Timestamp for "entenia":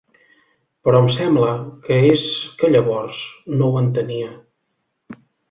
3.83-4.33